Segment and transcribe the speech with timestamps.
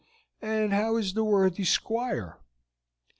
[0.41, 2.39] "And how is the worthy squire?"